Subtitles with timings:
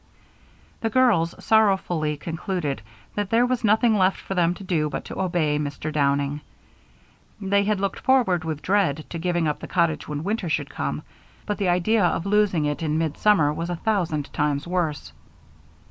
[0.79, 2.81] The girls sorrowfully concluded
[3.13, 5.93] that there was nothing left for them to do but to obey Mr.
[5.93, 6.41] Downing.
[7.39, 11.03] They had looked forward with dread to giving up the cottage when winter should come,
[11.45, 15.13] but the idea of losing it in midsummer was a thousand times worse.